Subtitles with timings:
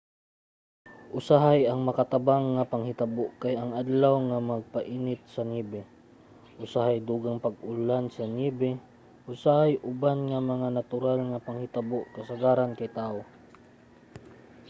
[1.19, 5.81] usahay ang makatabang nga panghitabo kay ang adlaw nga magpainit sa niyebe
[6.65, 8.71] usahay dugang pang pag-ulan sa niyebe
[9.33, 13.21] usahay uban nga mga natural nga panghitabo kasagaran kay tawo